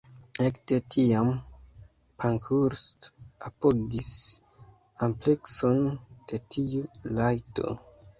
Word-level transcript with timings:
Ekde 0.43 0.77
tiam, 0.93 1.27
Pankhurst 2.23 3.09
apogis 3.49 4.07
amplekson 5.09 5.85
de 6.33 6.41
tiu 6.57 6.83
rajto. 7.21 7.77